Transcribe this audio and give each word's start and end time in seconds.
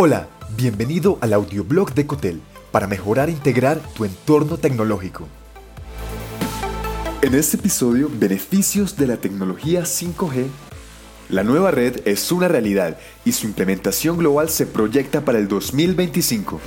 Hola, 0.00 0.28
bienvenido 0.56 1.18
al 1.20 1.32
audioblog 1.32 1.92
de 1.92 2.06
Cotel 2.06 2.40
para 2.70 2.86
mejorar 2.86 3.28
e 3.28 3.32
integrar 3.32 3.80
tu 3.96 4.04
entorno 4.04 4.56
tecnológico. 4.56 5.26
En 7.20 7.34
este 7.34 7.56
episodio, 7.56 8.08
beneficios 8.08 8.96
de 8.96 9.08
la 9.08 9.16
tecnología 9.16 9.82
5G. 9.82 10.46
La 11.30 11.42
nueva 11.42 11.72
red 11.72 12.06
es 12.06 12.30
una 12.30 12.46
realidad 12.46 12.96
y 13.24 13.32
su 13.32 13.48
implementación 13.48 14.18
global 14.18 14.50
se 14.50 14.66
proyecta 14.66 15.24
para 15.24 15.40
el 15.40 15.48
2025. 15.48 16.60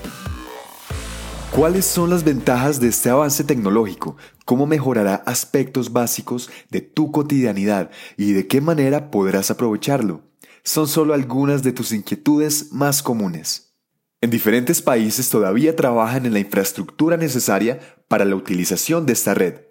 ¿Cuáles 1.55 1.85
son 1.85 2.09
las 2.09 2.25
ventajas 2.25 2.81
de 2.81 2.89
este 2.89 3.11
avance 3.11 3.45
tecnológico? 3.45 4.17
¿Cómo 4.43 4.67
mejorará 4.67 5.23
aspectos 5.25 5.93
básicos 5.93 6.49
de 6.69 6.81
tu 6.81 7.13
cotidianidad 7.13 7.91
y 8.17 8.33
de 8.33 8.47
qué 8.47 8.59
manera 8.59 9.09
podrás 9.09 9.51
aprovecharlo? 9.51 10.30
Son 10.63 10.87
solo 10.87 11.13
algunas 11.13 11.63
de 11.63 11.71
tus 11.71 11.91
inquietudes 11.91 12.71
más 12.71 13.01
comunes. 13.01 13.73
En 14.21 14.29
diferentes 14.29 14.81
países 14.81 15.29
todavía 15.29 15.75
trabajan 15.75 16.25
en 16.25 16.33
la 16.33 16.39
infraestructura 16.39 17.17
necesaria 17.17 17.79
para 18.07 18.25
la 18.25 18.35
utilización 18.35 19.05
de 19.05 19.13
esta 19.13 19.33
red. 19.33 19.61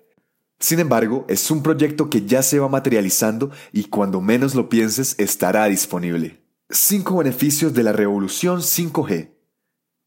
Sin 0.58 0.80
embargo, 0.80 1.24
es 1.28 1.50
un 1.50 1.62
proyecto 1.62 2.10
que 2.10 2.26
ya 2.26 2.42
se 2.42 2.58
va 2.58 2.68
materializando 2.68 3.50
y 3.72 3.84
cuando 3.84 4.20
menos 4.20 4.54
lo 4.54 4.68
pienses 4.68 5.14
estará 5.18 5.64
disponible. 5.66 6.44
5 6.68 7.16
beneficios 7.16 7.72
de 7.74 7.82
la 7.82 7.92
revolución 7.92 8.60
5G. 8.60 9.30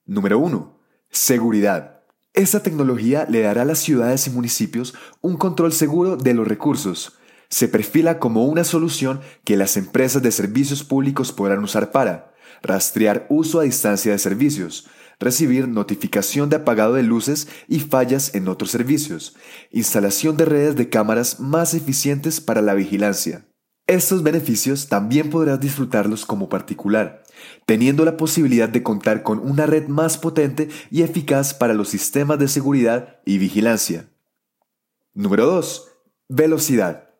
Número 0.05 0.40
1. 0.40 0.79
Seguridad. 1.09 2.02
Esta 2.34 2.62
tecnología 2.62 3.26
le 3.29 3.41
dará 3.41 3.62
a 3.62 3.65
las 3.65 3.79
ciudades 3.79 4.27
y 4.27 4.29
municipios 4.29 4.93
un 5.21 5.38
control 5.38 5.71
seguro 5.71 6.18
de 6.18 6.34
los 6.34 6.48
recursos, 6.48 7.18
se 7.53 7.67
perfila 7.67 8.17
como 8.17 8.45
una 8.45 8.63
solución 8.63 9.21
que 9.43 9.57
las 9.57 9.77
empresas 9.77 10.23
de 10.23 10.31
servicios 10.31 10.84
públicos 10.84 11.31
podrán 11.31 11.63
usar 11.63 11.91
para 11.91 12.34
rastrear 12.63 13.27
uso 13.29 13.59
a 13.59 13.63
distancia 13.63 14.12
de 14.12 14.17
servicios, 14.17 14.87
recibir 15.20 15.68
notificación 15.68 16.49
de 16.49 16.55
apagado 16.55 16.96
de 16.96 17.04
luces 17.04 17.48
y 17.68 17.79
fallas 17.79 18.34
en 18.34 18.48
otros 18.48 18.71
servicios, 18.71 19.35
instalación 19.70 20.35
de 20.35 20.46
redes 20.46 20.76
de 20.76 20.90
cámaras 20.90 21.40
más 21.40 21.76
eficientes 21.76 22.41
para 22.41 22.63
la 22.63 22.74
vigilancia. 22.74 23.46
Estos 23.85 24.24
beneficios 24.24 24.87
también 24.87 25.29
podrás 25.29 25.59
disfrutarlos 25.59 26.26
como 26.26 26.49
particular, 26.49 27.21
teniendo 27.68 28.04
la 28.04 28.18
posibilidad 28.18 28.68
de 28.68 28.81
contar 28.81 29.21
con 29.21 29.37
una 29.37 29.68
red 29.68 29.90
más 29.90 30.18
potente 30.18 30.70
y 30.90 31.04
eficaz 31.04 31.54
para 31.54 31.76
los 31.76 31.90
sistemas 31.90 32.40
de 32.40 32.48
seguridad 32.48 33.20
y 33.26 33.37
vigilancia. 33.37 34.09
Número 35.13 35.46
2. 35.46 35.87
Velocidad. 36.29 37.12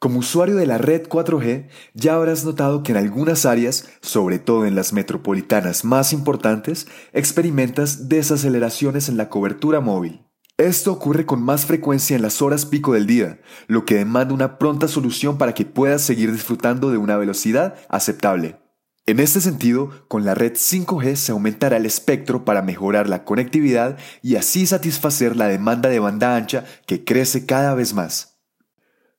Como 0.00 0.20
usuario 0.20 0.56
de 0.56 0.64
la 0.64 0.78
red 0.78 1.06
4G, 1.06 1.68
ya 1.92 2.14
habrás 2.14 2.46
notado 2.46 2.82
que 2.82 2.92
en 2.92 2.96
algunas 2.96 3.44
áreas, 3.44 3.86
sobre 4.00 4.38
todo 4.38 4.64
en 4.64 4.74
las 4.74 4.94
metropolitanas 4.94 5.84
más 5.84 6.14
importantes, 6.14 6.86
experimentas 7.12 8.08
desaceleraciones 8.08 9.10
en 9.10 9.18
la 9.18 9.28
cobertura 9.28 9.80
móvil. 9.80 10.22
Esto 10.56 10.90
ocurre 10.90 11.26
con 11.26 11.42
más 11.42 11.66
frecuencia 11.66 12.16
en 12.16 12.22
las 12.22 12.40
horas 12.40 12.64
pico 12.64 12.94
del 12.94 13.06
día, 13.06 13.42
lo 13.66 13.84
que 13.84 13.96
demanda 13.96 14.32
una 14.32 14.56
pronta 14.58 14.88
solución 14.88 15.36
para 15.36 15.52
que 15.52 15.66
puedas 15.66 16.00
seguir 16.00 16.32
disfrutando 16.32 16.90
de 16.90 16.96
una 16.96 17.18
velocidad 17.18 17.74
aceptable. 17.90 18.58
En 19.04 19.20
este 19.20 19.42
sentido, 19.42 19.90
con 20.08 20.24
la 20.24 20.34
red 20.34 20.54
5G 20.54 21.14
se 21.16 21.32
aumentará 21.32 21.76
el 21.76 21.84
espectro 21.84 22.46
para 22.46 22.62
mejorar 22.62 23.06
la 23.06 23.24
conectividad 23.24 23.98
y 24.22 24.36
así 24.36 24.64
satisfacer 24.64 25.36
la 25.36 25.48
demanda 25.48 25.90
de 25.90 25.98
banda 25.98 26.36
ancha 26.36 26.64
que 26.86 27.04
crece 27.04 27.44
cada 27.44 27.74
vez 27.74 27.92
más. 27.92 28.29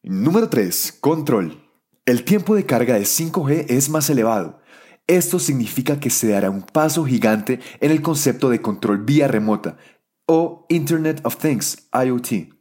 Número 0.04 0.50
3. 0.50 0.98
Control. 1.00 1.62
El 2.08 2.24
tiempo 2.24 2.56
de 2.56 2.66
carga 2.66 2.96
de 2.96 3.04
5G 3.04 3.66
es 3.70 3.88
más 3.90 4.10
elevado. 4.10 4.60
Esto 5.06 5.38
significa 5.38 6.00
que 6.00 6.10
se 6.10 6.30
dará 6.30 6.50
un 6.50 6.64
paso 6.64 7.06
gigante 7.06 7.60
en 7.82 7.92
el 7.92 8.02
concepto 8.02 8.50
de 8.50 8.64
control 8.64 9.06
vía 9.06 9.28
remota 9.28 9.78
o 10.26 10.66
Internet 10.70 11.22
of 11.24 11.38
Things, 11.38 11.88
IoT. 11.94 12.52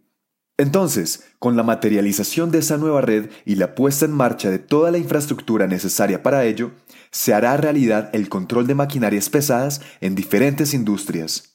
Entonces, 0.59 1.28
con 1.39 1.56
la 1.56 1.62
materialización 1.62 2.51
de 2.51 2.59
esa 2.59 2.77
nueva 2.77 3.01
red 3.01 3.31
y 3.47 3.55
la 3.55 3.75
puesta 3.75 4.05
en 4.05 4.12
marcha 4.12 4.51
de 4.51 4.59
toda 4.59 4.91
la 4.91 4.99
infraestructura 4.99 5.67
necesaria 5.67 6.22
para 6.22 6.45
ello, 6.45 6.72
se 7.11 7.33
hará 7.33 7.57
realidad 7.57 8.11
el 8.12 8.28
control 8.28 8.67
de 8.67 8.75
maquinarias 8.75 9.31
pesadas 9.31 9.81
en 10.03 10.15
diferentes 10.15 10.75
industrias. 10.75 11.50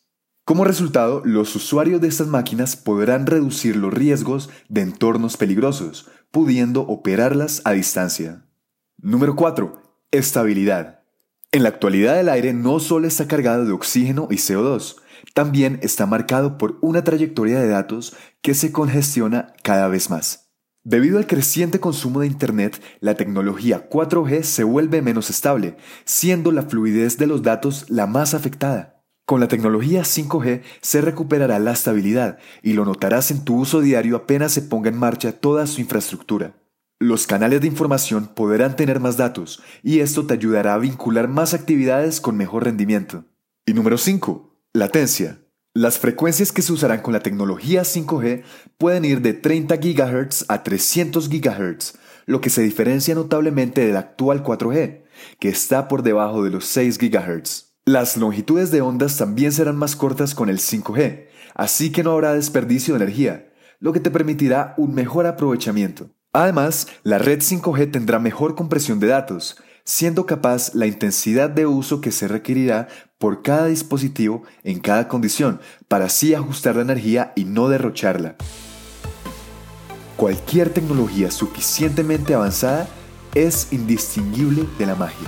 Como 0.46 0.64
resultado, 0.64 1.24
los 1.26 1.56
usuarios 1.56 2.02
de 2.02 2.08
estas 2.08 2.28
máquinas 2.28 2.76
podrán 2.76 3.26
reducir 3.26 3.76
los 3.76 3.92
riesgos 3.92 4.52
de 4.70 4.82
entornos 4.82 5.38
peligrosos, 5.38 6.08
pudiendo 6.30 6.82
operarlas 6.82 7.64
a 7.66 7.72
distancia. 7.72 8.46
Número 9.02 9.36
4. 9.36 9.82
Estabilidad. 10.12 11.00
En 11.52 11.64
la 11.64 11.70
actualidad 11.70 12.20
el 12.20 12.30
aire 12.30 12.54
no 12.54 12.80
solo 12.80 13.08
está 13.08 13.28
cargado 13.28 13.66
de 13.66 13.72
oxígeno 13.72 14.28
y 14.30 14.36
CO2, 14.36 14.98
también 15.34 15.80
está 15.82 16.06
marcado 16.06 16.60
por 16.60 16.78
una 16.82 17.04
trayectoria 17.04 17.60
de 17.60 17.68
datos 17.68 18.16
que 18.44 18.54
se 18.54 18.72
congestiona 18.72 19.52
cada 19.64 19.88
vez 19.88 20.12
más. 20.12 20.52
Debido 20.84 21.18
al 21.18 21.26
creciente 21.26 21.80
consumo 21.80 22.20
de 22.20 22.28
Internet, 22.28 22.80
la 23.00 23.16
tecnología 23.16 23.90
4G 23.90 24.44
se 24.44 24.64
vuelve 24.64 25.02
menos 25.02 25.32
estable, 25.32 25.76
siendo 26.04 26.52
la 26.52 26.62
fluidez 26.62 27.18
de 27.18 27.26
los 27.26 27.42
datos 27.42 27.90
la 27.90 28.06
más 28.06 28.36
afectada. 28.36 28.95
Con 29.26 29.40
la 29.40 29.48
tecnología 29.48 30.04
5G 30.04 30.62
se 30.82 31.02
recuperará 31.02 31.58
la 31.58 31.72
estabilidad 31.72 32.38
y 32.62 32.74
lo 32.74 32.86
notarás 32.86 33.32
en 33.32 33.44
tu 33.44 33.58
uso 33.58 33.82
diario 33.82 34.16
apenas 34.16 34.52
se 34.52 34.62
ponga 34.62 34.90
en 34.90 34.98
marcha 34.98 35.32
toda 35.32 35.66
su 35.66 35.82
infraestructura. 35.82 36.54
Los 37.00 37.26
canales 37.26 37.60
de 37.62 37.68
información 37.68 38.28
podrán 38.28 38.76
tener 38.76 39.00
más 39.00 39.18
datos 39.18 39.64
y 39.82 40.02
esto 40.02 40.28
te 40.28 40.36
ayudará 40.36 40.76
a 40.76 40.78
vincular 40.78 41.28
más 41.28 41.56
actividades 41.56 42.22
con 42.22 42.38
mejor 42.38 42.66
rendimiento. 42.66 43.26
Y 43.66 43.74
número 43.74 43.98
5. 43.98 44.60
Latencia. 44.74 45.42
Las 45.74 45.98
frecuencias 45.98 46.52
que 46.52 46.62
se 46.62 46.72
usarán 46.72 47.02
con 47.02 47.12
la 47.12 47.20
tecnología 47.22 47.82
5G 47.82 48.44
pueden 48.78 49.06
ir 49.06 49.22
de 49.22 49.34
30 49.34 49.76
GHz 49.78 50.46
a 50.50 50.62
300 50.62 51.30
GHz, 51.30 51.96
lo 52.28 52.42
que 52.42 52.52
se 52.52 52.62
diferencia 52.62 53.16
notablemente 53.16 53.86
del 53.86 53.98
actual 53.98 54.44
4G, 54.44 55.04
que 55.40 55.50
está 55.50 55.88
por 55.88 56.04
debajo 56.04 56.44
de 56.44 56.52
los 56.52 56.66
6 56.66 57.00
GHz. 57.00 57.75
Las 57.88 58.18
longitudes 58.18 58.72
de 58.72 58.82
ondas 58.82 59.16
también 59.16 59.52
serán 59.52 59.76
más 59.76 59.96
cortas 59.96 60.34
con 60.34 60.50
el 60.50 60.58
5G, 60.58 61.28
así 61.54 61.92
que 61.92 62.04
no 62.04 62.14
habrá 62.14 62.34
desperdicio 62.34 62.96
de 62.96 63.04
energía, 63.04 63.54
lo 63.80 63.94
que 63.94 64.00
te 64.00 64.10
permitirá 64.10 64.74
un 64.78 64.96
mejor 64.96 65.28
aprovechamiento. 65.28 66.10
Además, 66.34 66.88
la 67.04 67.20
red 67.20 67.42
5G 67.42 67.92
tendrá 67.92 68.18
mejor 68.18 68.56
compresión 68.56 69.00
de 69.00 69.06
datos, 69.06 69.58
siendo 69.84 70.26
capaz 70.26 70.74
la 70.74 70.88
intensidad 70.88 71.48
de 71.52 71.68
uso 71.68 72.02
que 72.02 72.12
se 72.12 72.28
requerirá 72.28 72.88
por 73.20 73.44
cada 73.44 73.68
dispositivo 73.68 74.42
en 74.64 74.80
cada 74.80 75.08
condición, 75.08 75.62
para 75.88 76.06
así 76.06 76.34
ajustar 76.34 76.78
la 76.78 76.82
energía 76.82 77.34
y 77.36 77.46
no 77.46 77.70
derrocharla. 77.70 78.36
Cualquier 80.18 80.72
tecnología 80.72 81.30
suficientemente 81.30 82.34
avanzada 82.34 82.88
es 83.36 83.68
indistinguible 83.70 84.66
de 84.80 84.86
la 84.88 84.96
magia. 84.96 85.28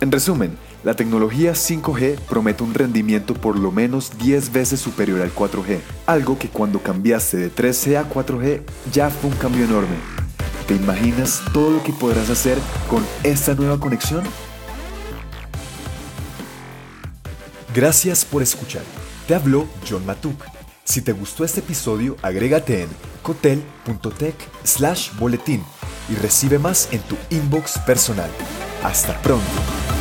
En 0.00 0.12
resumen, 0.12 0.56
la 0.84 0.94
tecnología 0.94 1.52
5G 1.52 2.18
promete 2.28 2.62
un 2.62 2.74
rendimiento 2.74 3.34
por 3.34 3.58
lo 3.58 3.70
menos 3.70 4.18
10 4.18 4.52
veces 4.52 4.80
superior 4.80 5.20
al 5.20 5.34
4G, 5.34 5.78
algo 6.06 6.38
que 6.38 6.48
cuando 6.48 6.82
cambiaste 6.82 7.36
de 7.36 7.54
3G 7.54 7.96
a 7.96 8.08
4G 8.08 8.62
ya 8.92 9.10
fue 9.10 9.30
un 9.30 9.36
cambio 9.36 9.64
enorme. 9.64 9.96
¿Te 10.66 10.74
imaginas 10.74 11.42
todo 11.52 11.70
lo 11.70 11.82
que 11.82 11.92
podrás 11.92 12.30
hacer 12.30 12.58
con 12.88 13.04
esta 13.22 13.54
nueva 13.54 13.78
conexión? 13.78 14.22
Gracias 17.74 18.24
por 18.24 18.42
escuchar. 18.42 18.82
Te 19.26 19.34
habló 19.34 19.66
John 19.88 20.04
Matuk. 20.04 20.44
Si 20.84 21.00
te 21.00 21.12
gustó 21.12 21.44
este 21.44 21.60
episodio, 21.60 22.16
agrégate 22.22 22.82
en 22.82 22.88
cotel.tech 23.22 24.34
slash 24.64 25.10
boletín 25.18 25.62
y 26.10 26.16
recibe 26.16 26.58
más 26.58 26.88
en 26.92 27.00
tu 27.02 27.16
inbox 27.30 27.78
personal. 27.78 28.30
Hasta 28.82 29.20
pronto. 29.22 29.91